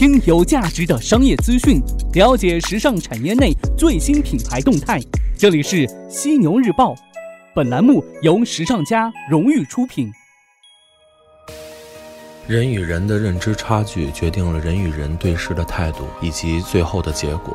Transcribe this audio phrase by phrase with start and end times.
[0.00, 1.78] 听有价值的商业资讯，
[2.14, 4.98] 了解时尚产业内最新品牌动态。
[5.36, 6.94] 这里是犀牛日报，
[7.54, 10.10] 本栏目由时尚家荣誉出品。
[12.46, 17.54] 人与人的认知差距决定了人与人对事的态度以及最后的结果。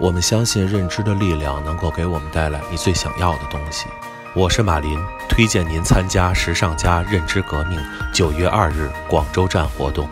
[0.00, 3.84] 我们相信认知的力量能够给我们带来你最想要的东西。
[4.34, 4.98] 我是马林，
[5.28, 7.78] 推荐您参加时尚家认知革命
[8.14, 10.08] 九月二日广州站活动。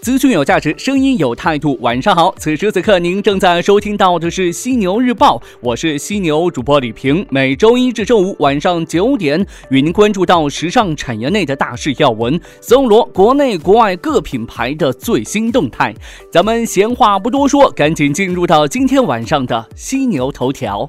[0.00, 1.76] 资讯有价值，声音有态度。
[1.82, 7.24] 晚上好，此时此刻您正在收听到的是犀牛日报，我是犀牛主播李平。
[7.28, 15.94] 每周一至周五晚上九点，与您关注到时尚产业内的大事要闻，搜罗国内国外各品牌的最新动态。
[16.32, 20.88] 咱们闲话不多说，赶紧进入到今天晚上的犀牛头条。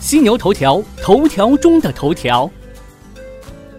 [0.00, 2.50] 犀牛头条，头条中的头条。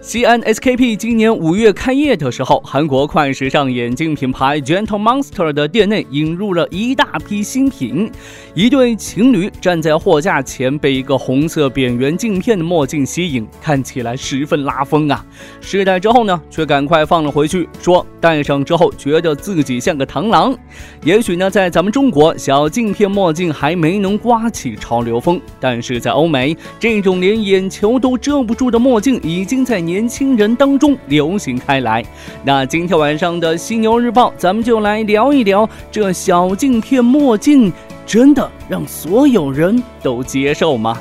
[0.08, 8.10] 西安 SKP 今年五月开业的时候，韩国快时尚眼镜品牌 Gentle Monster 的店内引入了一大批新品。
[8.54, 15.22] 一对情侣站在货架前，被一个红色扁圆镜片的墨镜吸引，看起来十分拉风啊！
[15.60, 20.56] 试戴之后呢，却赶快放了回去，说戴上之后觉得自己像个螳螂。
[21.04, 29.97] 也许呢，在咱们中国，小镜片墨镜还没能刮起潮流风，但是在欧美，这种连眼球都遮不住的墨镜已经在年。
[29.98, 32.04] 年轻人当中流行开来。
[32.44, 37.72] 那今天晚上的犀牛日报，咱们就来聊一聊这小镜片墨镜，
[38.06, 40.96] 真的让所有人都接受吗？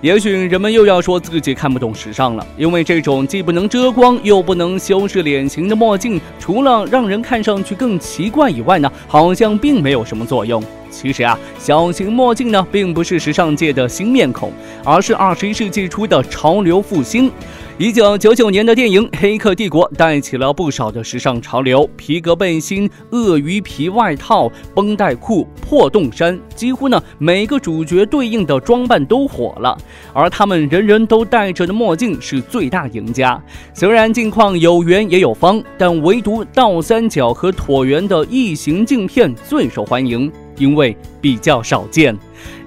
[0.00, 10.64] 也许人们又要说自己看不懂时尚了，因为这种既不能遮光又不能修饰脸型的墨镜，除了让人看上去更奇怪以外呢，好像并没有什么作用。
[10.90, 14.52] 其实啊，小型墨镜呢，并不是时尚界的新面孔，
[14.84, 17.30] 而是二十一世纪初的潮流复兴。
[17.78, 29.74] 一九九九年的电影《黑客帝国》带起了不少的时尚潮流，皮革背心、鳄鱼皮外套、绷带裤、破洞衫，几乎呢每个主角对应的装扮都火了。
[30.12, 33.42] 而他们人人都戴着的墨镜是最大赢家。
[33.72, 42.16] 虽然镜框有圆也有方，但唯独倒三角和椭圆的异形镜片最受欢迎，因为比较少见。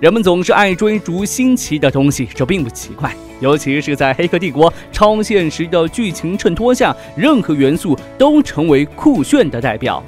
[0.01, 3.15] 人们总是爱追逐新奇的东西，这并不奇怪。
[3.39, 10.03] 尤其是在《黑客帝国》超现实的剧情衬托下，任何元素都成为酷炫的代表。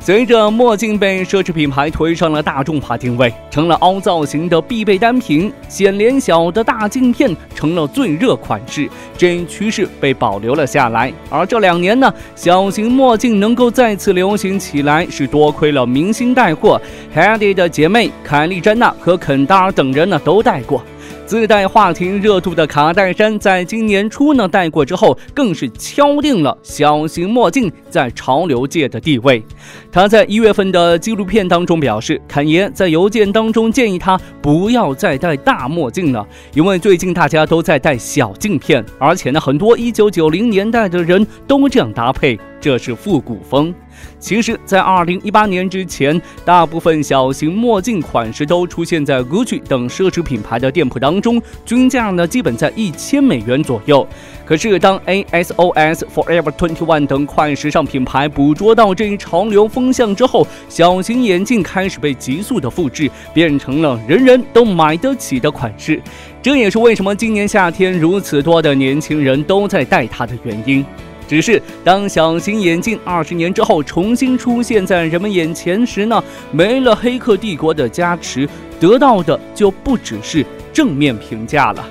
[0.00, 8.88] 随着墨镜被奢侈品牌推上了大众化定位，成了凹造型的必备单品，显脸小的大镜片成了最热款式，
[9.18, 11.12] 这一趋势被保留了下来。
[11.28, 16.80] 而这两年呢，小型墨镜能够再次流行起来，是多亏了明星带货。
[17.14, 20.82] Hedy 的姐妹凯莉詹娜和肯达尔等人呢都戴过。
[21.28, 29.44] 自带话题热度的卡戴珊，在今年初呢戴过之后，更是敲定了小型墨镜在潮流界的地位。
[29.92, 43.74] 他在一月份的纪录片当中表示，坎爷在邮件当中建议他不要再戴大墨镜了，因为最近大家都在戴小镜片，而且呢，很多一九九零年代的人都这样搭配，这是复古风。
[44.18, 54.06] 其实，在二零一八年之前，大部分小型墨镜款式都出现在 Gucci 等奢侈品牌的店铺当中，均价呢基本在一千美元左右。
[54.44, 66.02] 可是，当 ASOS、Forever Twenty One 等快时尚品牌捕捉到这一潮流风向之后，小型眼镜开始被急速的复制，变成了人人都买得起的款式。
[66.42, 70.84] 这也是为什么今年夏天如此多的年轻人都在戴它的原因。
[71.28, 78.48] 只是当小型眼镜二十年之后重新出现在人们眼前时呢，没了黑客帝国的加持，
[78.80, 81.86] 得到的就不只是正面评价了。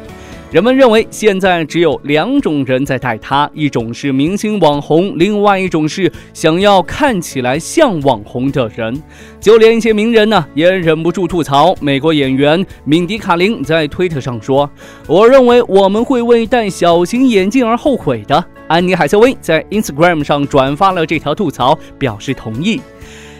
[0.49, 9.03] 人们认为现在只有两种人在戴它，一种是明星网红，另外一种是想要看起来像网红的人。
[9.41, 11.75] 就连一些名人呢，也忍不住吐槽。
[11.81, 14.69] 美国演员敏迪卡林在推特上说
[15.05, 22.79] ：“我认为我们会为戴小型眼镜而后悔的。”安妮海瑟薇在 Instagram 上转发了这条吐槽，表示同意。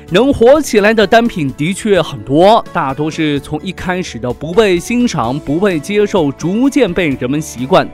[0.10, 7.86] 能火起来的单品的确很多，大多是从一开始的不被欣赏、不被接受，逐渐被人们习惯。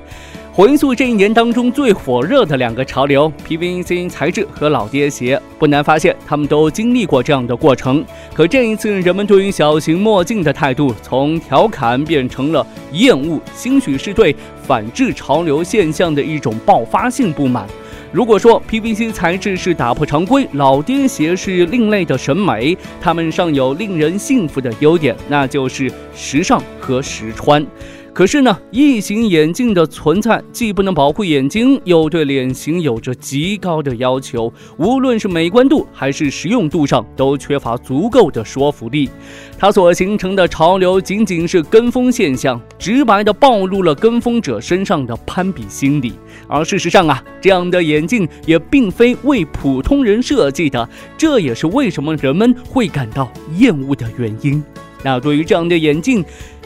[0.51, 8.06] 回溯这一年当中最火热的两个潮流，PVC 材质和老爹鞋，不难发现，他们都经历过这样的过程。
[8.36, 17.65] 可这一次，人们对于小型墨镜的态度从调侃变成了厌恶，兴许是对反制潮流现象的一种爆发性不满。
[18.13, 27.65] 如果说 PVC 材质是打破常规，老爹鞋是另类的审美，它们尚有令人信服的优点，那就是时尚和实穿。
[28.13, 39.10] 可是呢，异形眼镜的存在既不能保护眼睛，又对脸型有着极高的要求，无论是美观度还是实用度上，都缺乏足够的说服力。
[39.57, 46.13] 它所形成的潮流仅仅是跟风现象，直白地暴露了跟风者身上的攀比心理。
[46.48, 50.88] 而事实上啊，这样的眼镜也并非为普通人设计的，
[51.18, 54.63] 这也是为什么人们会感到厌恶的原因。
[55.06, 56.24] 那对于这样的眼镜，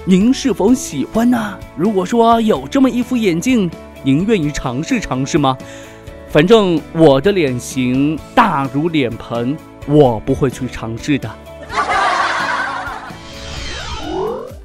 [0.10, 1.60] 您是否喜欢呢？
[1.76, 3.70] 如果说有这么一副眼镜，
[4.04, 5.58] 您愿意尝试尝试吗？
[6.30, 11.30] 反正我的脸型大如脸盆，我不会去尝试的。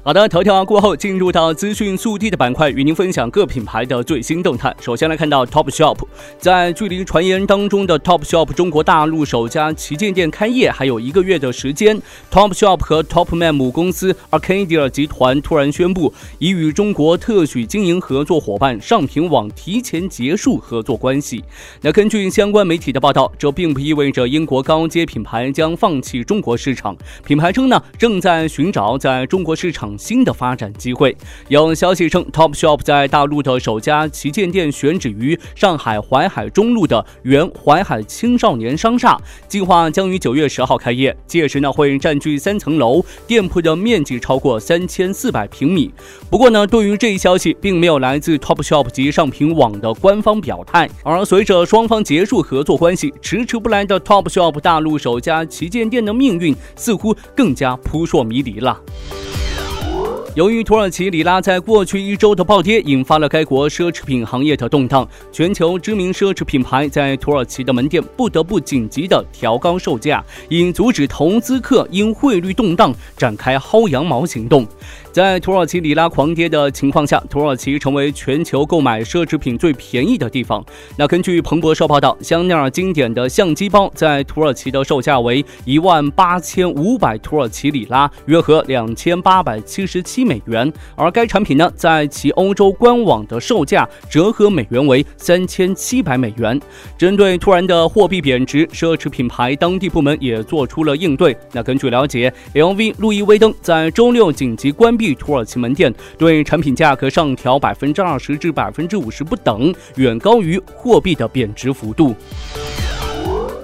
[0.05, 4.75] 好的，头条过后进入到资讯速递的板块，与您分享各品牌的最新动态。
[4.81, 5.97] 首先来看到 Topshop，
[6.37, 11.97] 在距离传言当中的 Topshop 中国大陆首家旗舰店开业还有一个月的时间
[12.29, 21.41] ，Topshop 和 Topman 母公司 Arcadia 集团突然宣布，已与中国特许经营合作伙伴上品网提前结束合作关系。
[21.79, 26.93] 那根据相关媒体的报道，这并不意味着英国高阶品牌将放弃中国市场。
[27.25, 29.92] 品牌称呢，正在寻找在中国市场。
[29.97, 31.15] 新的发展机会。
[31.47, 41.15] 有消息称，Topshop 在大陆的首家旗舰店选址于上海淮海中路的原淮海青少年商厦，计划将于九月十号开业。
[41.27, 45.91] 届时呢，会占据三层楼，店铺的面积超过三千四百平米。
[46.29, 50.89] 不过呢，对于这一消息，并没有来自 Topshop 及上品网的官方表态。
[51.03, 58.79] 而随着双方结束合作关系，迟迟不来的 Topshop 大陆首家旗舰店的命运，似乎更加扑朔迷离了。
[60.35, 74.65] 由于土耳其里拉在过去一周的暴跌，引发了该国奢侈品行业的动荡，全球知名奢侈品牌在土耳其的门店不得不紧急的调高售价，以阻止投资客因汇率动荡展开薅羊毛行动。
[75.11, 80.65] 在土耳其里拉狂跌的情况下，土耳其成为全球购买奢侈品最便宜的地方。
[80.97, 90.71] 那根据彭博社报道，香奈儿经典的相机包在土耳其的售价为一万八千五百土耳其里拉，约合两千八百七十七美元。
[90.95, 96.59] 而该产品呢，在其欧洲官网的售价折合美元为三千七百美元。
[96.97, 101.35] 针对突然的货币贬值，奢侈品牌当地部门也做出了应对。
[101.51, 105.13] 那根据了解，LV、路易威登在周六紧急关闭。
[105.13, 112.15] 土耳其门店对产品价格上调百分之二十至百分之五十不等，远高于货币的贬值幅度。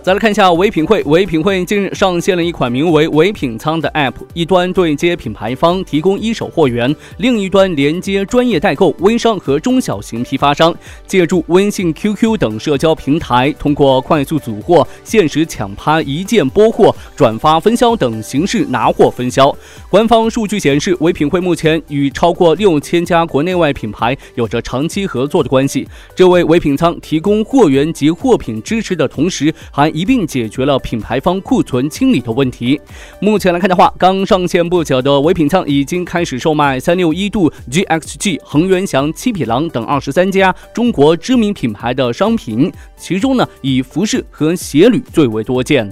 [0.02, 10.74] 再来看一下唯品会，唯品会近日上线了一款名为“唯品仓”的 App，一端对接品牌方提供一手货源，另一端连接专业代购、微商和中小型批发商，
[11.06, 19.54] 借助微信、QQ 等社交平台，通过快速组货、限时抢拍、一键拨货、转发分销等形式拿货分销。
[19.90, 25.86] 官方数据显示，唯品会目前与超过六千家国内外品牌有着长期合作的关系，
[26.16, 32.80] 这为唯品仓提供货源及货品支持的同时，还一并解决了品牌方库存清理的问题。
[33.20, 45.92] 目前来看的话，刚上线不久的唯品仓已经开始售卖三六一度、GXG、恒源祥、七匹狼等二十三家中国知名品牌的商品，其中呢，以服饰和鞋履最为多见。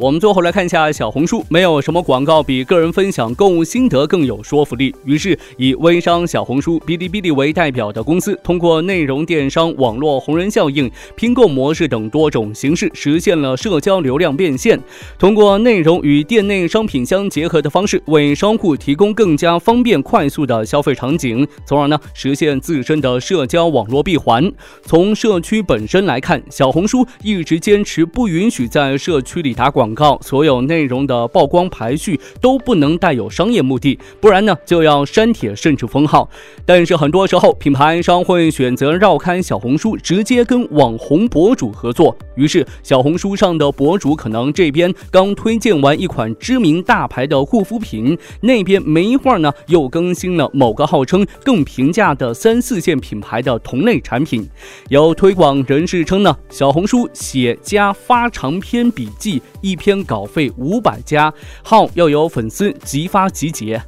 [0.00, 4.94] 我们最后来看一下小红书，没有什么广告比个人分享购物心得更有说服力。
[5.04, 14.78] 于是，以微商小红书、哔哩哔哩为代表的公司，通过内容电商、网络红人效应、拼购模式等多种形式，实现了社交流量变现。
[15.18, 24.48] 通过内容与店内商品相结合的方式，为商户提供更加方便快速的消费场景，从而呢实现自身的社交网络闭环。
[24.84, 29.87] 从社区本身来看，小红书一直坚持不允许在社区里打广。
[29.88, 36.28] 广告所有内容的曝光排序都不能带有商业目的，不然呢就要删帖甚至封号。
[36.66, 42.14] 但是很多时候，品牌商会选择绕开小红书，直接跟网红博主合作。
[42.36, 54.46] 于是，小红书上的博主可能这边刚推荐完一款知名大牌的护肤品，那边没一会儿呢又更新了某个号称更平价的三四线品牌的同类产品。
[54.90, 59.77] 有推广人士称呢，小红书写加发长篇笔记一。
[59.78, 61.32] 篇稿费五百加
[61.62, 63.80] 号要有粉丝即发即结。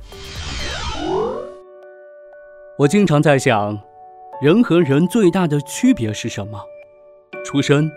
[2.79, 3.79] 我经常在想，
[4.41, 6.59] 人和人最大的区别是什么？
[7.45, 7.91] 出身、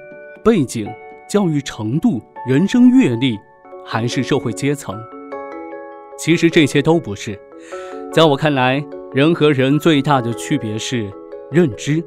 [0.44, 0.86] 背景、
[1.30, 3.38] 教育程度、人生阅历，
[3.86, 5.02] 还是社会阶层？
[6.18, 7.40] 其实这些都不是。
[8.12, 8.84] 在我看来，
[9.14, 11.10] 人和人最大的区别是
[11.50, 12.04] 认知。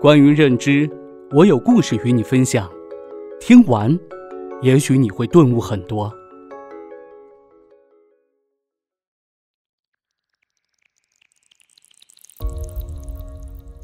[0.00, 0.90] 关于认知，
[1.30, 2.68] 我有故事与你分享。
[3.40, 3.96] 听完。
[4.62, 6.12] 也许你会顿悟很多。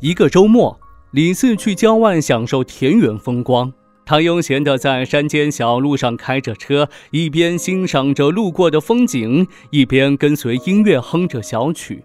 [0.00, 0.78] 一个周末
[1.10, 3.72] 李四去郊外享受田园风光
[4.06, 12.04] 他悠闲的在山间小路上开着车一边欣赏着路过的风景一边跟随音乐哼着小曲。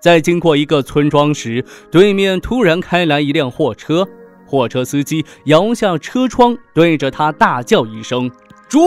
[0.00, 4.08] 在经过一个村庄时对面突然开来一辆货车
[4.52, 8.30] 货车司机摇下车窗，对着他大叫一声
[8.68, 8.78] ：“猪！”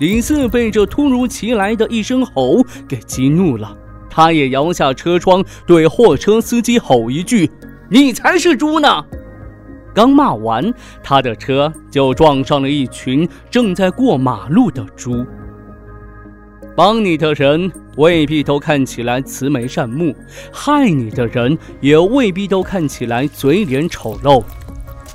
[0.00, 3.76] 李四被这突如其来的一声吼给激怒了。
[4.08, 7.50] 他也摇下车窗，对货车司机吼一句
[7.90, 9.04] ：“你才是猪呢！”
[9.94, 15.26] 刚骂完，他的车就撞上了一群正在过马路的猪。
[16.76, 20.14] 帮你的人未必都看起来慈眉善目，
[20.52, 24.42] 害你的人也未必都看起来嘴脸丑陋。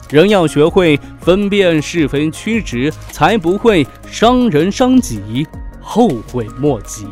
[0.10, 5.46] 人要学会分辨是非曲直，才不会伤人伤己，
[5.82, 7.06] 后悔莫及。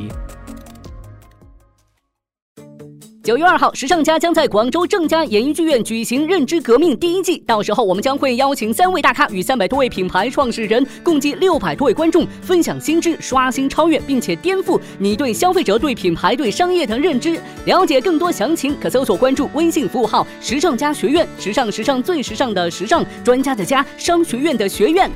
[3.27, 17.37] 九月二号，时尚家将在广州正佳演艺剧院举行《认知革命》第一季，到时候我们将会邀请三位大咖与三百多位品牌创始人，共计六百多位观众分享新知，刷新、超越，并且颠覆你对消费者、对品牌、对商业的认知。
[17.65, 25.11] 了解更多详情，可搜索关注微信服务号“时尚家学院”，时尚时尚最时尚的时尚专家的家，商学院的学院。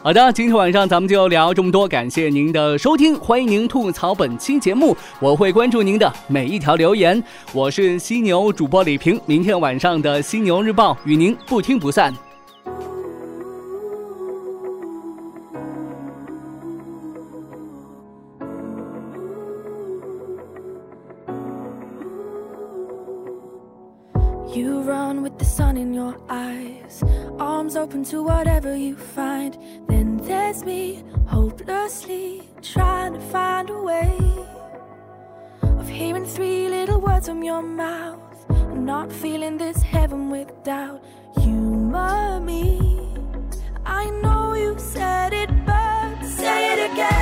[0.00, 7.22] 好的，今天晚上咱们就聊这么多，感谢您的收听，欢迎您吐槽本期节目，我会关注您的每一条留言。
[7.52, 12.14] 我是犀牛主播李平，明天晚上的犀牛日报与您不听不散。
[24.54, 27.04] You run with the sun in your eyes,
[27.38, 29.58] arms open to whatever you find.
[29.88, 34.18] Then there's me, hopelessly trying to find a way
[35.62, 38.18] of hearing three little words from your mouth.
[38.74, 41.04] Not feeling this heaven with doubt.
[41.40, 42.80] Humor me.
[43.84, 47.17] I know you said it, but say it again.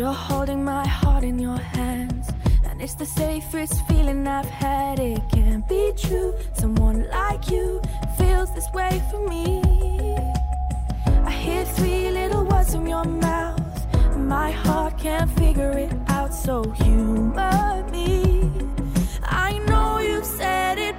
[0.00, 2.30] You're holding my heart in your hands,
[2.64, 4.98] and it's the safest feeling I've had.
[4.98, 6.34] It can't be true.
[6.54, 7.82] Someone like you
[8.16, 9.60] feels this way for me.
[11.26, 13.60] I hear three little words from your mouth,
[14.14, 16.32] and my heart can't figure it out.
[16.32, 18.50] So humor me.
[19.22, 20.89] I know you've said it.